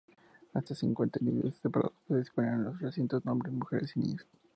[0.55, 4.25] Hasta cincuenta individuos separados se disponían en los recintos: hombres, mujeres y niños.